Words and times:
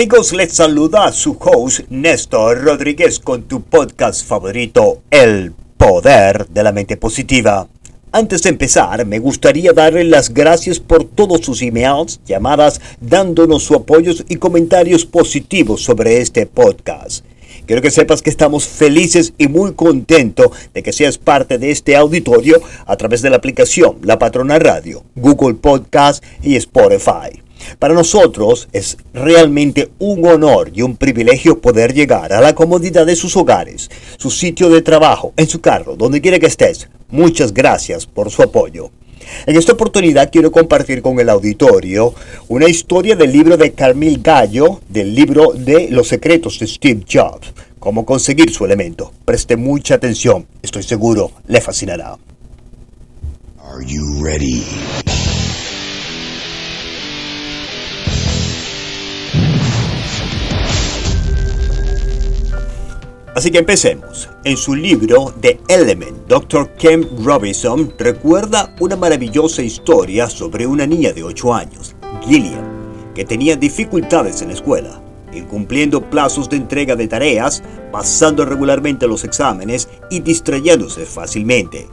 Amigos, 0.00 0.32
les 0.32 0.54
saluda 0.54 1.12
su 1.12 1.36
host 1.38 1.80
Néstor 1.90 2.64
Rodríguez 2.64 3.20
con 3.20 3.42
tu 3.42 3.60
podcast 3.60 4.26
favorito, 4.26 5.02
El 5.10 5.52
Poder 5.76 6.48
de 6.48 6.62
la 6.62 6.72
Mente 6.72 6.96
Positiva. 6.96 7.68
Antes 8.10 8.42
de 8.42 8.48
empezar, 8.48 9.04
me 9.04 9.18
gustaría 9.18 9.74
darle 9.74 10.04
las 10.04 10.32
gracias 10.32 10.80
por 10.80 11.04
todos 11.04 11.42
sus 11.42 11.60
emails, 11.60 12.18
llamadas, 12.24 12.80
dándonos 12.98 13.62
su 13.62 13.74
apoyo 13.74 14.14
y 14.30 14.36
comentarios 14.36 15.04
positivos 15.04 15.82
sobre 15.82 16.22
este 16.22 16.46
podcast. 16.46 17.22
Quiero 17.66 17.82
que 17.82 17.90
sepas 17.90 18.22
que 18.22 18.30
estamos 18.30 18.66
felices 18.66 19.34
y 19.36 19.48
muy 19.48 19.74
contentos 19.74 20.46
de 20.72 20.82
que 20.82 20.94
seas 20.94 21.18
parte 21.18 21.58
de 21.58 21.72
este 21.72 21.94
auditorio 21.94 22.58
a 22.86 22.96
través 22.96 23.20
de 23.20 23.28
la 23.28 23.36
aplicación 23.36 23.98
La 24.02 24.18
Patrona 24.18 24.58
Radio, 24.58 25.04
Google 25.14 25.56
Podcast 25.56 26.24
y 26.42 26.56
Spotify. 26.56 27.49
Para 27.78 27.94
nosotros 27.94 28.68
es 28.72 28.96
realmente 29.12 29.90
un 29.98 30.26
honor 30.26 30.70
y 30.74 30.82
un 30.82 30.96
privilegio 30.96 31.60
poder 31.60 31.94
llegar 31.94 32.32
a 32.32 32.40
la 32.40 32.54
comodidad 32.54 33.06
de 33.06 33.16
sus 33.16 33.36
hogares, 33.36 33.90
su 34.16 34.30
sitio 34.30 34.68
de 34.70 34.82
trabajo, 34.82 35.32
en 35.36 35.48
su 35.48 35.60
carro, 35.60 35.96
donde 35.96 36.20
quiera 36.20 36.38
que 36.38 36.46
estés. 36.46 36.88
Muchas 37.10 37.52
gracias 37.52 38.06
por 38.06 38.30
su 38.30 38.42
apoyo. 38.42 38.90
En 39.46 39.56
esta 39.56 39.72
oportunidad 39.72 40.30
quiero 40.30 40.50
compartir 40.50 41.02
con 41.02 41.20
el 41.20 41.28
auditorio 41.28 42.14
una 42.48 42.68
historia 42.68 43.16
del 43.16 43.32
libro 43.32 43.56
de 43.56 43.72
Carmil 43.72 44.20
Gallo, 44.22 44.80
del 44.88 45.14
libro 45.14 45.52
de 45.54 45.88
Los 45.90 46.08
secretos 46.08 46.58
de 46.58 46.66
Steve 46.66 47.04
Jobs, 47.10 47.52
cómo 47.78 48.04
conseguir 48.04 48.52
su 48.52 48.64
elemento. 48.64 49.12
Preste 49.24 49.56
mucha 49.56 49.94
atención, 49.94 50.46
estoy 50.62 50.82
seguro 50.82 51.32
le 51.46 51.60
fascinará. 51.60 52.16
Are 53.62 53.84
you 53.86 54.24
ready? 54.24 54.64
Así 63.34 63.50
que 63.52 63.58
empecemos. 63.58 64.28
En 64.44 64.56
su 64.56 64.74
libro 64.74 65.32
The 65.40 65.60
Element, 65.68 66.26
Dr. 66.26 66.70
Ken 66.74 67.08
Robinson 67.22 67.94
recuerda 67.96 68.74
una 68.80 68.96
maravillosa 68.96 69.62
historia 69.62 70.28
sobre 70.28 70.66
una 70.66 70.84
niña 70.84 71.12
de 71.12 71.22
8 71.22 71.54
años, 71.54 71.94
Gillian, 72.22 73.12
que 73.14 73.24
tenía 73.24 73.54
dificultades 73.54 74.42
en 74.42 74.48
la 74.48 74.54
escuela, 74.54 75.00
incumpliendo 75.32 76.10
plazos 76.10 76.50
de 76.50 76.56
entrega 76.56 76.96
de 76.96 77.06
tareas, 77.06 77.62
pasando 77.92 78.44
regularmente 78.44 79.06
los 79.06 79.22
exámenes 79.22 79.88
y 80.10 80.20
distrayéndose 80.20 81.06
fácilmente. 81.06 81.86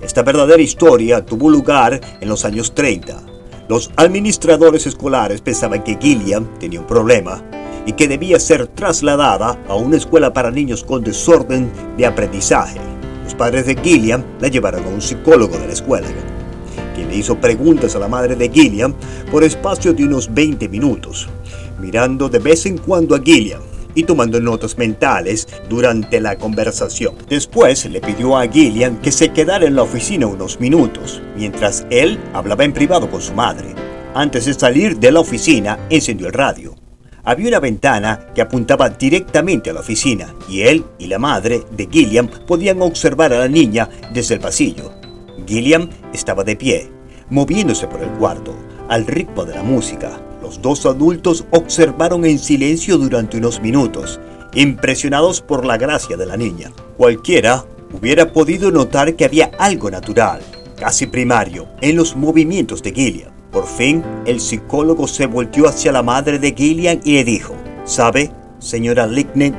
Esta 0.00 0.22
verdadera 0.22 0.62
historia 0.62 1.26
tuvo 1.26 1.50
lugar 1.50 2.00
en 2.22 2.28
los 2.28 2.46
años 2.46 2.74
30. 2.74 3.22
Los 3.68 3.90
administradores 3.96 4.86
escolares 4.86 5.42
pensaban 5.42 5.84
que 5.84 5.98
Gillian 6.00 6.58
tenía 6.58 6.80
un 6.80 6.86
problema 6.86 7.44
y 7.90 7.94
que 7.94 8.06
debía 8.06 8.38
ser 8.38 8.68
trasladada 8.68 9.58
a 9.66 9.74
una 9.74 9.96
escuela 9.96 10.32
para 10.32 10.52
niños 10.52 10.84
con 10.84 11.02
desorden 11.02 11.72
de 11.96 12.06
aprendizaje. 12.06 12.78
Los 13.24 13.34
padres 13.34 13.66
de 13.66 13.74
Gilliam 13.74 14.22
la 14.38 14.46
llevaron 14.46 14.84
a 14.84 14.88
un 14.88 15.02
psicólogo 15.02 15.58
de 15.58 15.66
la 15.66 15.72
escuela, 15.72 16.06
quien 16.94 17.08
le 17.08 17.16
hizo 17.16 17.40
preguntas 17.40 17.96
a 17.96 17.98
la 17.98 18.06
madre 18.06 18.36
de 18.36 18.48
Gilliam 18.48 18.94
por 19.28 19.42
espacio 19.42 19.92
de 19.92 20.04
unos 20.04 20.32
20 20.32 20.68
minutos, 20.68 21.28
mirando 21.80 22.28
de 22.28 22.38
vez 22.38 22.64
en 22.64 22.78
cuando 22.78 23.16
a 23.16 23.20
Gilliam 23.20 23.60
y 23.96 24.04
tomando 24.04 24.40
notas 24.40 24.78
mentales 24.78 25.48
durante 25.68 26.20
la 26.20 26.36
conversación. 26.38 27.16
Después 27.28 27.86
le 27.86 28.00
pidió 28.00 28.36
a 28.36 28.46
Gilliam 28.46 29.00
que 29.00 29.10
se 29.10 29.32
quedara 29.32 29.66
en 29.66 29.74
la 29.74 29.82
oficina 29.82 30.28
unos 30.28 30.60
minutos, 30.60 31.20
mientras 31.36 31.84
él 31.90 32.20
hablaba 32.34 32.62
en 32.62 32.72
privado 32.72 33.10
con 33.10 33.20
su 33.20 33.34
madre. 33.34 33.74
Antes 34.14 34.44
de 34.44 34.54
salir 34.54 34.96
de 35.00 35.10
la 35.10 35.18
oficina, 35.18 35.76
encendió 35.90 36.28
el 36.28 36.34
radio. 36.34 36.79
Había 37.24 37.48
una 37.48 37.60
ventana 37.60 38.26
que 38.34 38.40
apuntaba 38.40 38.88
directamente 38.88 39.70
a 39.70 39.72
la 39.74 39.80
oficina 39.80 40.34
y 40.48 40.62
él 40.62 40.84
y 40.98 41.06
la 41.06 41.18
madre 41.18 41.64
de 41.70 41.86
Gilliam 41.90 42.28
podían 42.46 42.80
observar 42.80 43.32
a 43.32 43.40
la 43.40 43.48
niña 43.48 43.88
desde 44.12 44.34
el 44.34 44.40
pasillo. 44.40 44.92
Gilliam 45.46 45.90
estaba 46.12 46.44
de 46.44 46.56
pie, 46.56 46.90
moviéndose 47.28 47.86
por 47.86 48.02
el 48.02 48.10
cuarto, 48.10 48.54
al 48.88 49.06
ritmo 49.06 49.44
de 49.44 49.54
la 49.54 49.62
música. 49.62 50.20
Los 50.42 50.62
dos 50.62 50.86
adultos 50.86 51.44
observaron 51.50 52.24
en 52.24 52.38
silencio 52.38 52.96
durante 52.96 53.36
unos 53.36 53.60
minutos, 53.60 54.18
impresionados 54.54 55.42
por 55.42 55.64
la 55.64 55.76
gracia 55.76 56.16
de 56.16 56.26
la 56.26 56.36
niña. 56.36 56.72
Cualquiera 56.96 57.64
hubiera 57.92 58.32
podido 58.32 58.70
notar 58.70 59.14
que 59.14 59.26
había 59.26 59.50
algo 59.58 59.90
natural, 59.90 60.40
casi 60.78 61.06
primario, 61.06 61.68
en 61.82 61.96
los 61.96 62.16
movimientos 62.16 62.82
de 62.82 62.92
Gilliam. 62.92 63.29
Por 63.50 63.66
fin, 63.66 64.04
el 64.26 64.40
psicólogo 64.40 65.08
se 65.08 65.26
volteó 65.26 65.68
hacia 65.68 65.90
la 65.90 66.02
madre 66.02 66.38
de 66.38 66.52
Gillian 66.52 67.00
y 67.04 67.14
le 67.14 67.24
dijo, 67.24 67.54
¿sabe, 67.84 68.30
señora 68.60 69.06
Lickney? 69.08 69.52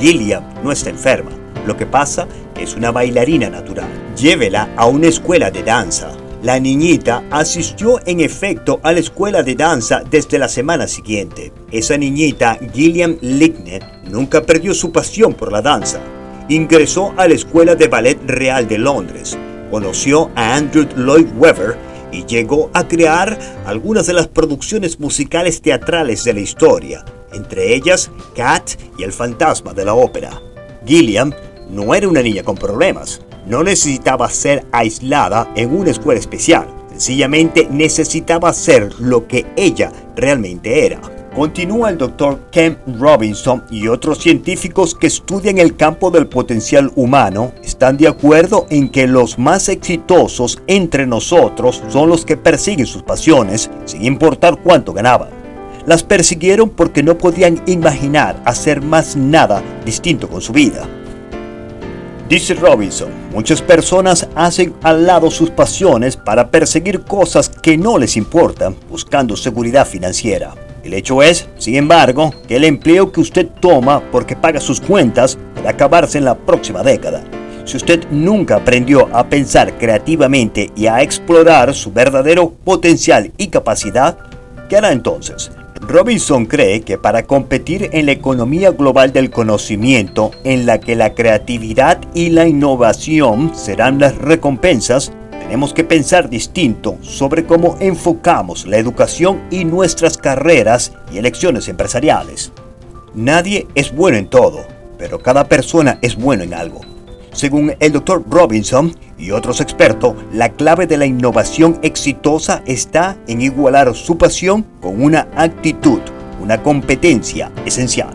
Gillian 0.00 0.44
no 0.62 0.72
está 0.72 0.88
enferma. 0.88 1.30
Lo 1.66 1.76
que 1.76 1.84
pasa 1.84 2.26
es 2.58 2.74
una 2.74 2.90
bailarina 2.90 3.50
natural. 3.50 3.88
Llévela 4.16 4.70
a 4.76 4.86
una 4.86 5.08
escuela 5.08 5.50
de 5.50 5.62
danza. 5.62 6.10
La 6.42 6.58
niñita 6.58 7.24
asistió 7.30 8.00
en 8.06 8.20
efecto 8.20 8.80
a 8.82 8.92
la 8.92 9.00
escuela 9.00 9.42
de 9.42 9.56
danza 9.56 10.02
desde 10.08 10.38
la 10.38 10.48
semana 10.48 10.86
siguiente. 10.86 11.52
Esa 11.70 11.98
niñita, 11.98 12.58
Gillian 12.72 13.18
Lickney, 13.20 13.80
nunca 14.10 14.40
perdió 14.40 14.72
su 14.72 14.90
pasión 14.90 15.34
por 15.34 15.52
la 15.52 15.60
danza. 15.60 16.00
Ingresó 16.48 17.12
a 17.18 17.28
la 17.28 17.34
Escuela 17.34 17.74
de 17.74 17.88
Ballet 17.88 18.18
Real 18.24 18.66
de 18.66 18.78
Londres. 18.78 19.36
Conoció 19.70 20.30
a 20.34 20.54
Andrew 20.54 20.86
Lloyd 20.96 21.26
Webber 21.36 21.76
y 22.12 22.24
llegó 22.24 22.70
a 22.74 22.86
crear 22.86 23.38
algunas 23.66 24.06
de 24.06 24.14
las 24.14 24.28
producciones 24.28 24.98
musicales 25.00 25.60
teatrales 25.60 26.24
de 26.24 26.34
la 26.34 26.40
historia, 26.40 27.04
entre 27.32 27.74
ellas 27.74 28.10
Cat 28.34 28.70
y 28.98 29.02
El 29.02 29.12
fantasma 29.12 29.72
de 29.72 29.84
la 29.84 29.94
ópera. 29.94 30.40
Gilliam 30.86 31.32
no 31.70 31.94
era 31.94 32.08
una 32.08 32.22
niña 32.22 32.42
con 32.42 32.56
problemas, 32.56 33.20
no 33.46 33.62
necesitaba 33.62 34.28
ser 34.30 34.64
aislada 34.72 35.52
en 35.54 35.74
una 35.74 35.90
escuela 35.90 36.20
especial, 36.20 36.68
sencillamente 36.90 37.68
necesitaba 37.70 38.52
ser 38.52 38.92
lo 38.98 39.26
que 39.26 39.46
ella 39.56 39.92
realmente 40.16 40.86
era. 40.86 41.00
Continúa 41.34 41.90
el 41.90 41.98
doctor 41.98 42.40
Ken 42.50 42.78
Robinson 42.98 43.62
y 43.70 43.86
otros 43.86 44.18
científicos 44.18 44.94
que 44.94 45.06
estudian 45.06 45.58
el 45.58 45.76
campo 45.76 46.10
del 46.10 46.26
potencial 46.26 46.90
humano 46.96 47.52
están 47.62 47.96
de 47.96 48.08
acuerdo 48.08 48.66
en 48.70 48.88
que 48.88 49.06
los 49.06 49.38
más 49.38 49.68
exitosos 49.68 50.60
entre 50.66 51.06
nosotros 51.06 51.82
son 51.88 52.08
los 52.08 52.24
que 52.24 52.36
persiguen 52.36 52.86
sus 52.86 53.02
pasiones 53.02 53.70
sin 53.84 54.04
importar 54.04 54.58
cuánto 54.62 54.92
ganaban. 54.92 55.28
Las 55.86 56.02
persiguieron 56.02 56.70
porque 56.70 57.02
no 57.02 57.16
podían 57.16 57.62
imaginar 57.66 58.42
hacer 58.44 58.82
más 58.82 59.14
nada 59.14 59.62
distinto 59.84 60.28
con 60.28 60.40
su 60.40 60.52
vida. 60.52 60.88
Dice 62.28 62.54
Robinson, 62.54 63.10
muchas 63.32 63.62
personas 63.62 64.28
hacen 64.34 64.74
al 64.82 65.06
lado 65.06 65.30
sus 65.30 65.50
pasiones 65.50 66.16
para 66.16 66.50
perseguir 66.50 67.02
cosas 67.02 67.48
que 67.48 67.78
no 67.78 67.96
les 67.96 68.16
importan, 68.16 68.76
buscando 68.90 69.36
seguridad 69.36 69.86
financiera. 69.86 70.52
El 70.84 70.94
hecho 70.94 71.22
es, 71.22 71.48
sin 71.58 71.74
embargo, 71.76 72.32
que 72.46 72.56
el 72.56 72.64
empleo 72.64 73.12
que 73.12 73.20
usted 73.20 73.48
toma 73.60 74.00
porque 74.10 74.36
paga 74.36 74.60
sus 74.60 74.80
cuentas 74.80 75.38
puede 75.54 75.68
acabarse 75.68 76.18
en 76.18 76.24
la 76.24 76.36
próxima 76.36 76.82
década. 76.82 77.24
Si 77.64 77.76
usted 77.76 78.04
nunca 78.10 78.56
aprendió 78.56 79.08
a 79.14 79.28
pensar 79.28 79.76
creativamente 79.76 80.70
y 80.74 80.86
a 80.86 81.02
explorar 81.02 81.74
su 81.74 81.92
verdadero 81.92 82.50
potencial 82.50 83.32
y 83.36 83.48
capacidad, 83.48 84.16
¿qué 84.68 84.76
hará 84.78 84.92
entonces? 84.92 85.50
Robinson 85.80 86.46
cree 86.46 86.80
que 86.80 86.98
para 86.98 87.24
competir 87.24 87.90
en 87.92 88.06
la 88.06 88.12
economía 88.12 88.70
global 88.70 89.12
del 89.12 89.30
conocimiento, 89.30 90.30
en 90.44 90.66
la 90.66 90.80
que 90.80 90.96
la 90.96 91.14
creatividad 91.14 92.00
y 92.14 92.30
la 92.30 92.48
innovación 92.48 93.52
serán 93.54 93.98
las 93.98 94.16
recompensas, 94.16 95.12
tenemos 95.48 95.72
que 95.72 95.82
pensar 95.82 96.28
distinto 96.28 96.98
sobre 97.00 97.46
cómo 97.46 97.78
enfocamos 97.80 98.66
la 98.66 98.76
educación 98.76 99.40
y 99.50 99.64
nuestras 99.64 100.18
carreras 100.18 100.92
y 101.10 101.16
elecciones 101.16 101.68
empresariales. 101.68 102.52
Nadie 103.14 103.66
es 103.74 103.94
bueno 103.94 104.18
en 104.18 104.28
todo, 104.28 104.66
pero 104.98 105.20
cada 105.20 105.48
persona 105.48 105.98
es 106.02 106.16
bueno 106.16 106.44
en 106.44 106.52
algo. 106.52 106.82
Según 107.32 107.74
el 107.80 107.92
Dr. 107.92 108.24
Robinson 108.28 108.94
y 109.16 109.30
otros 109.30 109.62
expertos, 109.62 110.16
la 110.34 110.50
clave 110.50 110.86
de 110.86 110.98
la 110.98 111.06
innovación 111.06 111.78
exitosa 111.80 112.62
está 112.66 113.16
en 113.26 113.40
igualar 113.40 113.94
su 113.94 114.18
pasión 114.18 114.66
con 114.82 115.02
una 115.02 115.28
actitud, 115.34 116.00
una 116.42 116.62
competencia 116.62 117.50
esencial. 117.64 118.14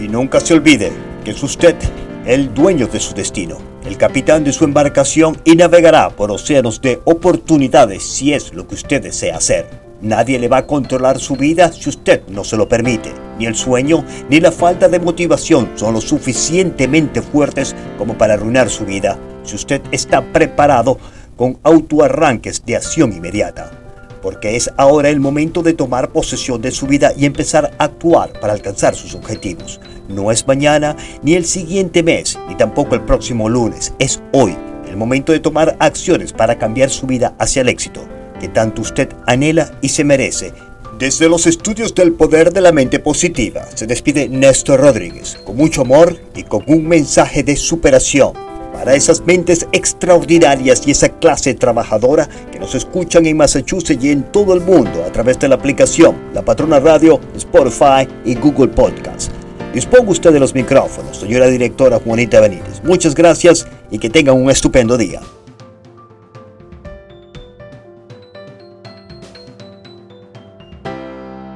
Y 0.00 0.08
nunca 0.08 0.40
se 0.40 0.54
olvide 0.54 0.90
que 1.24 1.30
es 1.30 1.40
usted 1.44 1.76
el 2.26 2.52
dueño 2.52 2.88
de 2.88 2.98
su 2.98 3.14
destino 3.14 3.69
el 3.84 3.96
capitán 3.96 4.44
de 4.44 4.52
su 4.52 4.64
embarcación 4.64 5.36
y 5.44 5.56
navegará 5.56 6.10
por 6.10 6.30
océanos 6.30 6.80
de 6.80 7.00
oportunidades 7.04 8.02
si 8.02 8.32
es 8.32 8.52
lo 8.54 8.66
que 8.66 8.74
usted 8.74 9.02
desea 9.02 9.36
hacer. 9.36 9.66
Nadie 10.02 10.38
le 10.38 10.48
va 10.48 10.58
a 10.58 10.66
controlar 10.66 11.18
su 11.18 11.36
vida 11.36 11.72
si 11.72 11.88
usted 11.88 12.22
no 12.28 12.44
se 12.44 12.56
lo 12.56 12.68
permite. 12.68 13.12
Ni 13.38 13.46
el 13.46 13.54
sueño 13.54 14.04
ni 14.28 14.40
la 14.40 14.52
falta 14.52 14.88
de 14.88 14.98
motivación 14.98 15.70
son 15.74 15.94
lo 15.94 16.00
suficientemente 16.00 17.22
fuertes 17.22 17.74
como 17.98 18.16
para 18.16 18.34
arruinar 18.34 18.70
su 18.70 18.84
vida 18.84 19.18
si 19.44 19.56
usted 19.56 19.82
está 19.90 20.22
preparado 20.32 20.98
con 21.36 21.58
autoarranques 21.62 22.64
de 22.64 22.76
acción 22.76 23.12
inmediata. 23.12 23.79
Porque 24.22 24.56
es 24.56 24.70
ahora 24.76 25.08
el 25.08 25.20
momento 25.20 25.62
de 25.62 25.72
tomar 25.72 26.10
posesión 26.10 26.60
de 26.60 26.70
su 26.70 26.86
vida 26.86 27.12
y 27.16 27.26
empezar 27.26 27.72
a 27.78 27.84
actuar 27.84 28.32
para 28.40 28.52
alcanzar 28.52 28.94
sus 28.94 29.14
objetivos. 29.14 29.80
No 30.08 30.30
es 30.30 30.46
mañana, 30.46 30.96
ni 31.22 31.34
el 31.34 31.44
siguiente 31.44 32.02
mes, 32.02 32.38
ni 32.48 32.56
tampoco 32.56 32.94
el 32.94 33.02
próximo 33.02 33.48
lunes, 33.48 33.92
es 33.98 34.20
hoy 34.32 34.56
el 34.88 34.96
momento 34.96 35.32
de 35.32 35.40
tomar 35.40 35.76
acciones 35.78 36.32
para 36.32 36.58
cambiar 36.58 36.90
su 36.90 37.06
vida 37.06 37.34
hacia 37.38 37.62
el 37.62 37.68
éxito, 37.68 38.00
que 38.40 38.48
tanto 38.48 38.82
usted 38.82 39.08
anhela 39.26 39.72
y 39.80 39.88
se 39.88 40.04
merece. 40.04 40.52
Desde 40.98 41.28
los 41.28 41.46
estudios 41.46 41.94
del 41.94 42.12
poder 42.12 42.52
de 42.52 42.60
la 42.60 42.72
mente 42.72 42.98
positiva, 42.98 43.64
se 43.74 43.86
despide 43.86 44.28
Néstor 44.28 44.80
Rodríguez, 44.80 45.38
con 45.44 45.56
mucho 45.56 45.82
amor 45.82 46.20
y 46.34 46.42
con 46.42 46.64
un 46.66 46.86
mensaje 46.86 47.42
de 47.42 47.56
superación 47.56 48.50
para 48.80 48.94
esas 48.94 49.26
mentes 49.26 49.68
extraordinarias 49.72 50.86
y 50.86 50.92
esa 50.92 51.10
clase 51.10 51.52
trabajadora 51.52 52.26
que 52.50 52.58
nos 52.58 52.74
escuchan 52.74 53.26
en 53.26 53.36
Massachusetts 53.36 54.02
y 54.02 54.08
en 54.08 54.22
todo 54.32 54.54
el 54.54 54.62
mundo 54.62 55.04
a 55.06 55.12
través 55.12 55.38
de 55.38 55.48
la 55.48 55.56
aplicación 55.56 56.16
La 56.32 56.40
Patrona 56.40 56.80
Radio, 56.80 57.20
Spotify 57.36 58.08
y 58.24 58.36
Google 58.36 58.68
Podcast. 58.68 59.32
Disponga 59.74 60.10
usted 60.12 60.32
de 60.32 60.40
los 60.40 60.54
micrófonos, 60.54 61.18
señora 61.18 61.48
directora 61.48 62.00
Juanita 62.02 62.40
Benítez. 62.40 62.82
Muchas 62.82 63.14
gracias 63.14 63.66
y 63.90 63.98
que 63.98 64.08
tengan 64.08 64.36
un 64.36 64.50
estupendo 64.50 64.96
día. 64.96 65.20